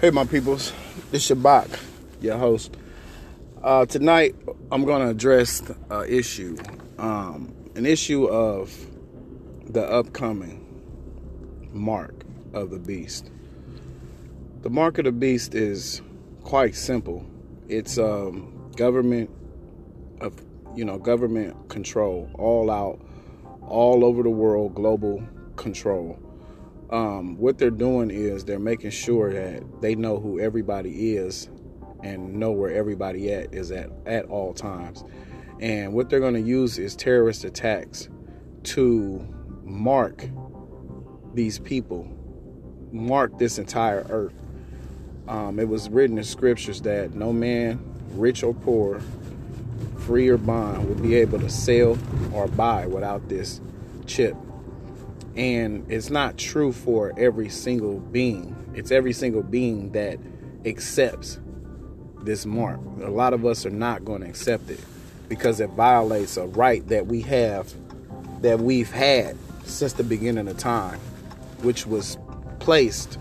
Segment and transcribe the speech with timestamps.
[0.00, 0.72] Hey, my peoples,
[1.10, 1.76] it's Shabak,
[2.20, 2.76] your host.
[3.60, 4.36] Uh, tonight,
[4.70, 5.60] I'm going to address
[5.90, 6.56] an issue,
[6.98, 8.72] um, an issue of
[9.68, 10.64] the upcoming
[11.72, 12.14] mark
[12.54, 13.28] of the beast.
[14.62, 16.00] The mark of the beast is
[16.44, 17.26] quite simple.
[17.66, 19.30] It's um, government
[20.20, 20.40] of
[20.76, 23.00] you know government control, all out,
[23.66, 25.24] all over the world, global
[25.56, 26.20] control
[26.90, 31.48] um, what they're doing is they're making sure that they know who everybody is
[32.02, 35.04] and know where everybody at is at at all times.
[35.60, 38.08] And what they're going to use is terrorist attacks
[38.64, 39.26] to
[39.64, 40.28] mark
[41.34, 42.08] these people,
[42.90, 44.34] mark this entire earth.
[45.26, 47.80] Um, it was written in scriptures that no man,
[48.12, 49.02] rich or poor,
[49.98, 51.98] free or bond, would be able to sell
[52.32, 53.60] or buy without this
[54.06, 54.34] chip
[55.38, 58.56] and it's not true for every single being.
[58.74, 60.18] It's every single being that
[60.66, 61.38] accepts
[62.22, 62.80] this mark.
[63.02, 64.80] A lot of us are not going to accept it
[65.28, 67.72] because it violates a right that we have,
[68.42, 70.98] that we've had since the beginning of time,
[71.62, 72.18] which was
[72.58, 73.16] placed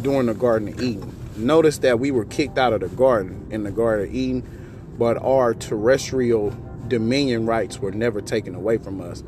[0.00, 1.14] during the Garden of Eden.
[1.36, 5.18] Notice that we were kicked out of the garden in the Garden of Eden, but
[5.18, 6.56] our terrestrial
[6.88, 9.22] dominion rights were never taken away from us.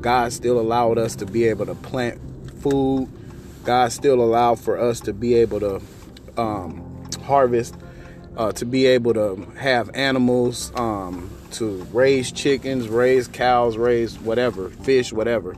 [0.00, 2.20] God still allowed us to be able to plant
[2.60, 3.08] food.
[3.64, 5.82] God still allowed for us to be able to
[6.36, 7.74] um, harvest,
[8.36, 14.70] uh, to be able to have animals, um, to raise chickens, raise cows, raise whatever,
[14.70, 15.56] fish, whatever.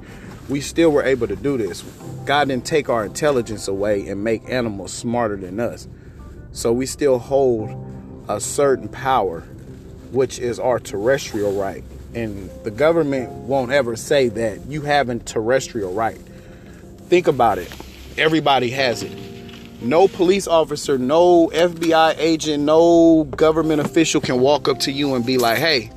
[0.49, 1.83] We still were able to do this.
[2.25, 5.87] God didn't take our intelligence away and make animals smarter than us.
[6.53, 7.71] So we still hold
[8.29, 9.41] a certain power,
[10.11, 15.93] which is our terrestrial right and the government won't ever say that you haven't terrestrial
[15.93, 16.21] right.
[17.09, 17.73] Think about it.
[18.19, 19.17] Everybody has it.
[19.83, 25.25] No police officer, no FBI agent, no government official can walk up to you and
[25.25, 25.91] be like, "Hey,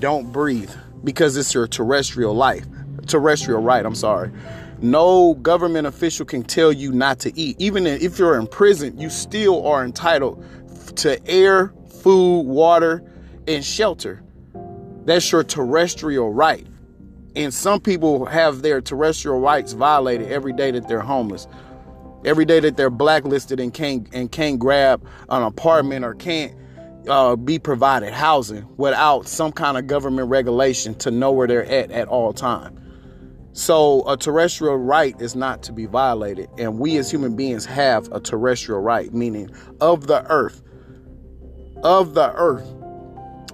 [0.00, 0.70] don't breathe,"
[1.04, 2.64] because it's your terrestrial life,
[3.06, 3.84] terrestrial right.
[3.84, 4.30] I'm sorry.
[4.80, 7.56] No government official can tell you not to eat.
[7.58, 10.42] Even if you're in prison, you still are entitled
[10.96, 13.02] to air, food, water,
[13.46, 14.22] and shelter.
[15.08, 16.66] That's your terrestrial right.
[17.34, 21.48] And some people have their terrestrial rights violated every day that they're homeless.
[22.26, 26.54] Every day that they're blacklisted and can't and can't grab an apartment or can't
[27.08, 31.90] uh, be provided housing without some kind of government regulation to know where they're at
[31.90, 32.78] at all time.
[33.54, 38.12] So a terrestrial right is not to be violated, and we as human beings have
[38.12, 39.48] a terrestrial right, meaning
[39.80, 40.60] of the earth,
[41.82, 42.74] of the earth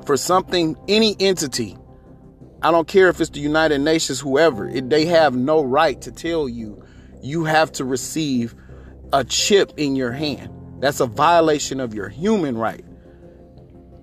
[0.07, 1.77] for something, any entity,
[2.63, 6.11] I don't care if it's the United Nations, whoever, it, they have no right to
[6.11, 6.83] tell you
[7.23, 8.55] you have to receive
[9.13, 10.51] a chip in your hand.
[10.81, 12.85] That's a violation of your human right.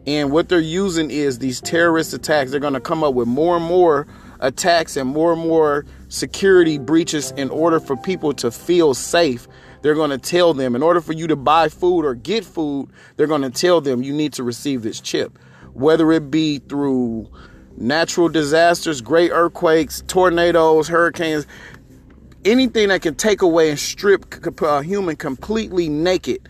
[0.08, 2.50] And what they're using is these terrorist attacks.
[2.50, 4.08] They're going to come up with more and more
[4.40, 9.48] attacks and more and more security breaches in order for people to feel safe.
[9.84, 12.90] They're going to tell them, in order for you to buy food or get food,
[13.16, 15.38] they're going to tell them you need to receive this chip
[15.74, 17.30] whether it be through
[17.78, 21.48] natural disasters, great earthquakes, tornadoes, hurricanes,
[22.46, 24.26] anything that can take away and strip
[24.62, 26.48] a human completely naked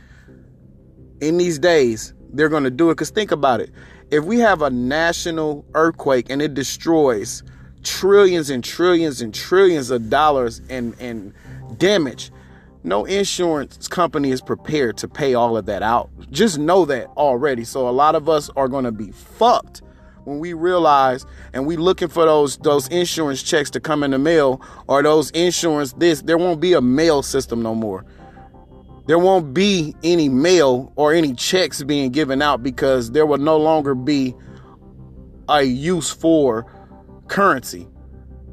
[1.22, 2.94] in these days, they're going to do it.
[2.94, 3.72] Because think about it.
[4.10, 7.44] If we have a national earthquake and it destroys
[7.84, 11.34] trillions and trillions and trillions of dollars and, and
[11.78, 12.32] damage,
[12.84, 16.10] no insurance company is prepared to pay all of that out.
[16.32, 17.64] Just know that already.
[17.64, 19.82] So a lot of us are going to be fucked
[20.24, 24.20] when we realize and we looking for those those insurance checks to come in the
[24.20, 28.06] mail or those insurance this there won't be a mail system no more.
[29.08, 33.58] There won't be any mail or any checks being given out because there will no
[33.58, 34.36] longer be
[35.50, 36.66] a use for
[37.28, 37.88] currency.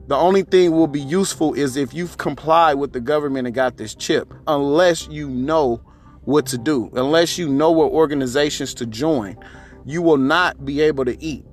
[0.09, 3.77] The only thing will be useful is if you've complied with the government and got
[3.77, 5.83] this chip, unless you know
[6.23, 9.37] what to do, unless you know what organizations to join.
[9.85, 11.45] You will not be able to eat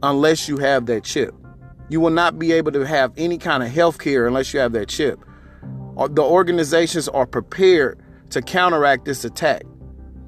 [0.00, 1.34] unless you have that chip.
[1.88, 4.72] You will not be able to have any kind of health care unless you have
[4.74, 5.18] that chip.
[5.96, 8.00] Uh, the organizations are prepared
[8.30, 9.64] to counteract this attack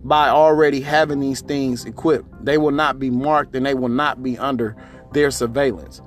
[0.02, 2.44] by already having these things equipped.
[2.44, 4.76] They will not be marked and they will not be under
[5.12, 6.00] their surveillance.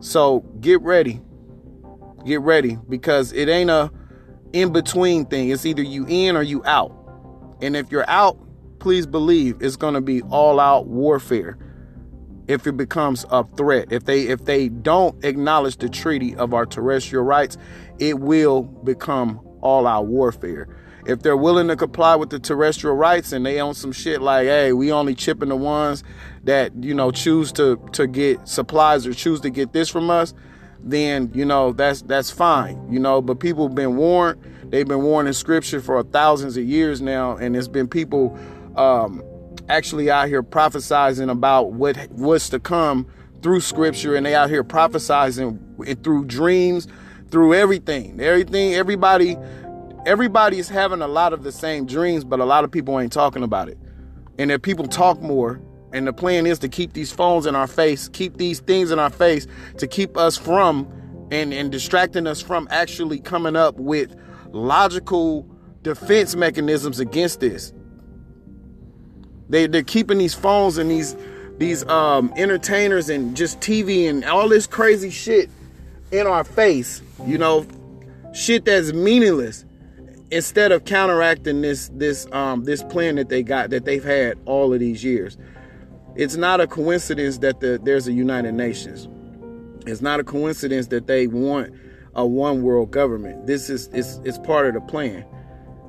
[0.00, 1.20] So get ready.
[2.24, 3.90] Get ready because it ain't a
[4.52, 5.50] in between thing.
[5.50, 6.96] It's either you in or you out.
[7.62, 8.38] And if you're out,
[8.78, 11.58] please believe it's going to be all out warfare.
[12.48, 16.66] If it becomes a threat, if they if they don't acknowledge the treaty of our
[16.66, 17.56] terrestrial rights,
[17.98, 20.66] it will become all out warfare.
[21.06, 24.46] If they're willing to comply with the terrestrial rights and they own some shit like,
[24.46, 26.04] hey, we only chipping the ones
[26.44, 30.34] that you know choose to to get supplies or choose to get this from us,
[30.82, 33.20] then you know that's that's fine, you know.
[33.20, 34.40] But people have been warned.
[34.64, 38.38] They've been warned in scripture for thousands of years now, and it's been people
[38.76, 39.22] um,
[39.68, 43.06] actually out here prophesizing about what what's to come
[43.42, 45.58] through scripture, and they out here prophesizing
[46.02, 46.86] through dreams,
[47.30, 49.36] through everything, everything, everybody.
[50.06, 53.42] Everybody's having a lot of the same dreams, but a lot of people ain't talking
[53.42, 53.78] about it.
[54.38, 55.60] And if people talk more,
[55.92, 58.98] and the plan is to keep these phones in our face, keep these things in
[58.98, 59.46] our face
[59.78, 60.88] to keep us from
[61.30, 64.14] and, and distracting us from actually coming up with
[64.52, 65.46] logical
[65.82, 67.72] defense mechanisms against this.
[69.48, 71.16] They, they're keeping these phones and these
[71.58, 75.50] these um, entertainers and just TV and all this crazy shit
[76.10, 77.66] in our face, you know,
[78.32, 79.66] shit that's meaningless
[80.30, 84.72] instead of counteracting this this um this plan that they got that they've had all
[84.72, 85.36] of these years.
[86.16, 89.08] It's not a coincidence that the, there's a United Nations.
[89.86, 91.72] It's not a coincidence that they want
[92.14, 93.46] a one world government.
[93.46, 95.24] This is it's, it's part of the plan.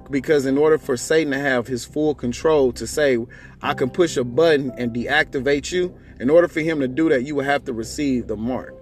[0.09, 3.17] Because in order for Satan to have his full control to say,
[3.61, 7.23] I can push a button and deactivate you, in order for him to do that,
[7.23, 8.75] you will have to receive the mark.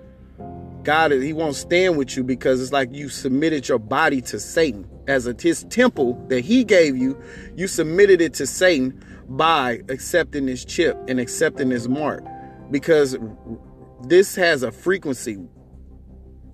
[0.84, 4.90] God, he won't stand with you because it's like you submitted your body to Satan
[5.08, 7.22] as a his temple that he gave you.
[7.56, 12.24] You submitted it to Satan by accepting this chip and accepting this mark
[12.72, 13.18] because
[14.08, 15.38] this has a frequency.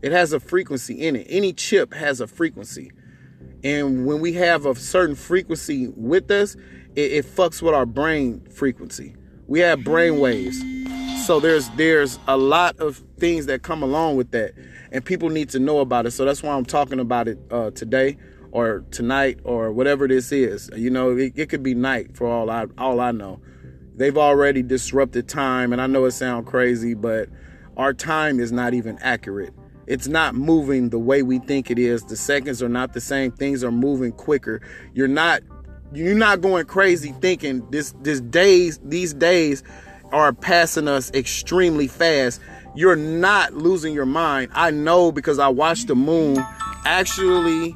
[0.01, 1.27] It has a frequency in it.
[1.29, 2.91] Any chip has a frequency.
[3.63, 6.55] And when we have a certain frequency with us,
[6.95, 9.15] it, it fucks with our brain frequency.
[9.47, 10.61] We have brain waves.
[11.25, 14.53] So there's there's a lot of things that come along with that.
[14.91, 16.11] And people need to know about it.
[16.11, 18.17] So that's why I'm talking about it uh, today
[18.51, 20.69] or tonight or whatever this is.
[20.75, 23.41] You know, it, it could be night for all I all I know.
[23.95, 27.27] They've already disrupted time, and I know it sounds crazy, but
[27.75, 29.53] our time is not even accurate.
[29.87, 32.03] It's not moving the way we think it is.
[32.03, 33.31] The seconds are not the same.
[33.31, 34.61] Things are moving quicker.
[34.93, 35.41] You're not
[35.91, 39.63] you're not going crazy thinking this this days these days
[40.11, 42.41] are passing us extremely fast.
[42.75, 44.51] You're not losing your mind.
[44.53, 46.43] I know because I watched the moon
[46.85, 47.75] actually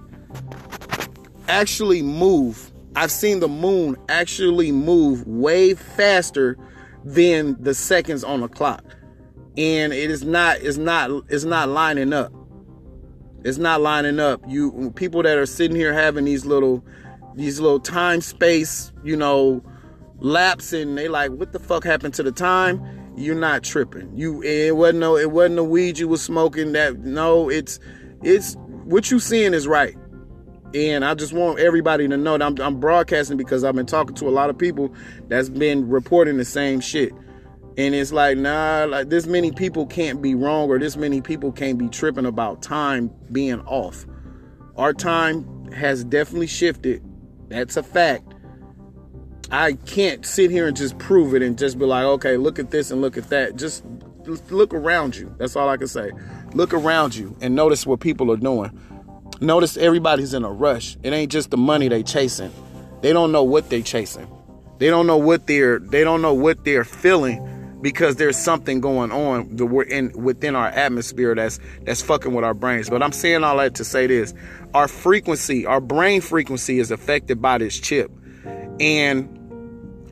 [1.48, 2.72] actually move.
[2.96, 6.58] I've seen the moon actually move way faster
[7.04, 8.84] than the seconds on the clock.
[9.58, 12.34] And it is not it's not it's not lining up.
[13.44, 14.42] It's not lining up.
[14.48, 16.84] You people that are sitting here having these little
[17.36, 19.64] these little time space, you know,
[20.19, 22.81] lapse and they like what the fuck happened to the time?
[23.16, 24.16] You're not tripping.
[24.16, 27.80] You it wasn't no it wasn't the weed you was smoking that no, it's
[28.24, 28.56] it's
[28.86, 29.95] what you seeing is right.
[30.74, 34.16] And I just want everybody to know that I'm, I'm, broadcasting because I've been talking
[34.18, 34.94] to a lot of people
[35.27, 37.12] that's been reporting the same shit.
[37.75, 41.51] And it's like, nah, like this many people can't be wrong or this many people
[41.51, 44.06] can't be tripping about time being off.
[44.75, 47.04] Our time has definitely shifted.
[47.48, 48.36] That's a fact.
[49.51, 52.69] I can't sit here and just prove it and just be like, okay, look at
[52.72, 53.56] this and look at that.
[53.56, 53.84] Just
[54.51, 55.34] look around you.
[55.38, 56.12] That's all I can say.
[56.54, 58.78] Look around you and notice what people are doing.
[59.42, 60.97] Notice everybody's in a rush.
[61.02, 62.52] It ain't just the money they chasing.
[63.02, 64.28] They don't know what they chasing.
[64.78, 69.12] They don't know what they're they don't know what they're feeling because there's something going
[69.12, 72.90] on the we're in within our atmosphere that's that's fucking with our brains.
[72.90, 74.33] But I'm saying all that to say this.
[74.74, 78.12] Our frequency, our brain frequency is affected by this chip.
[78.80, 79.39] And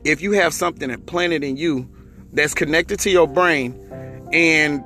[0.08, 1.88] if you have something implanted in you
[2.32, 3.74] that's connected to your brain
[4.32, 4.82] and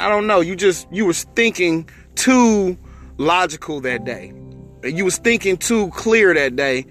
[0.00, 2.78] I don't know, you just you was thinking too
[3.16, 4.32] logical that day.
[4.84, 6.86] You was thinking too clear that day,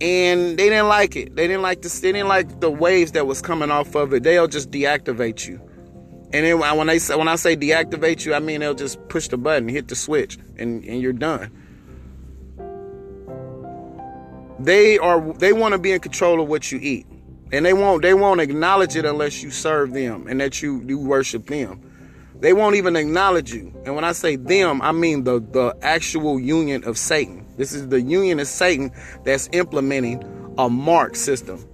[0.00, 1.34] and they didn't like it.
[1.34, 4.22] They didn't like the they didn't like the waves that was coming off of it.
[4.22, 5.60] They'll just deactivate you.
[6.32, 9.28] And then when they say when I say deactivate you, I mean they'll just push
[9.28, 11.50] the button, hit the switch, and, and you're done.
[14.64, 17.06] They are they want to be in control of what you eat.
[17.50, 20.98] And they won't they won't acknowledge it unless you serve them and that you you
[20.98, 21.80] worship them.
[22.38, 23.72] They won't even acknowledge you.
[23.84, 27.46] And when I say them, I mean the, the actual union of Satan.
[27.56, 28.90] This is the union of Satan
[29.24, 30.24] that's implementing
[30.58, 31.64] a mark system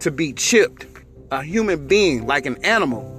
[0.00, 0.86] to be chipped.
[1.30, 3.11] A human being, like an animal.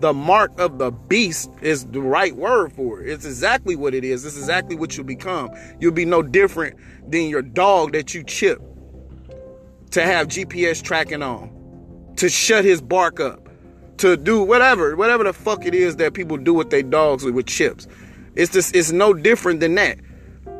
[0.00, 3.08] The mark of the beast is the right word for it.
[3.08, 4.24] It's exactly what it is.
[4.24, 5.50] It's exactly what you'll become.
[5.80, 6.76] You'll be no different
[7.10, 8.60] than your dog that you chip
[9.92, 13.44] to have GPS tracking on, to shut his bark up
[13.98, 17.34] to do whatever, whatever the fuck it is that people do with their dogs with,
[17.34, 17.86] with chips.
[18.34, 19.98] It's just it's no different than that.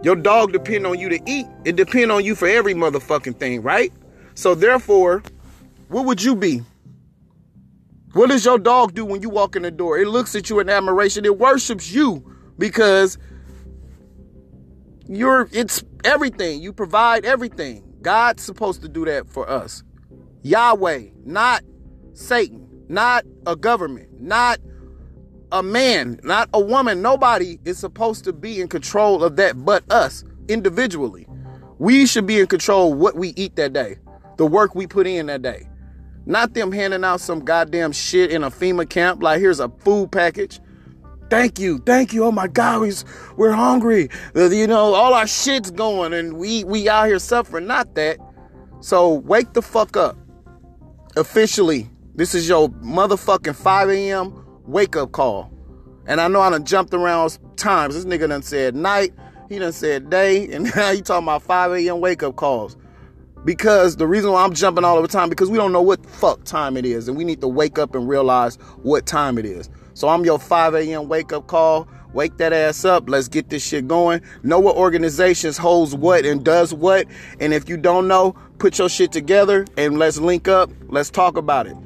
[0.03, 1.47] Your dog depend on you to eat.
[1.65, 3.93] It depend on you for every motherfucking thing, right?
[4.35, 5.23] So therefore,
[5.89, 6.63] what would you be?
[8.15, 9.99] What does your dog do when you walk in the door?
[9.99, 11.25] It looks at you in admiration.
[11.25, 12.25] It worships you
[12.59, 13.19] because
[15.09, 16.63] you're it's everything.
[16.63, 17.83] You provide everything.
[18.03, 19.83] God's supposed to do that for us.
[20.43, 21.65] Yahweh, not
[22.13, 24.61] Satan, not a government, not
[25.51, 27.03] a man, not a woman.
[27.03, 31.27] Nobody is supposed to be in control of that but us individually.
[31.79, 33.97] We should be in control of what we eat that day,
[34.37, 35.69] the work we put in that day.
[36.27, 40.11] Not them handing out some goddamn shit in a FEMA camp like here's a food
[40.11, 40.61] package.
[41.31, 42.25] Thank you, thank you.
[42.25, 42.93] Oh my God, we,
[43.37, 44.09] we're hungry.
[44.35, 47.67] You know, all our shit's going and we we out here suffering.
[47.67, 48.19] Not that.
[48.81, 50.17] So wake the fuck up.
[51.17, 54.45] Officially, this is your motherfucking 5 a.m.
[54.67, 55.51] wake up call.
[56.07, 57.95] And I know I done jumped around times.
[57.95, 59.15] This nigga done said night,
[59.49, 62.01] he done said day, and now he talking about 5 a.m.
[62.01, 62.77] wake up calls.
[63.45, 66.45] Because the reason why I'm jumping all over time, because we don't know what fuck
[66.45, 69.69] time it is, and we need to wake up and realize what time it is.
[69.93, 71.09] So I'm your 5 a.m.
[71.09, 71.87] wake up call.
[72.15, 73.09] Wake that ass up.
[73.09, 74.23] Let's get this shit going.
[74.45, 77.07] Know what organizations holds what and does what.
[77.41, 80.71] And if you don't know, put your shit together and let's link up.
[80.87, 81.77] Let's talk about it.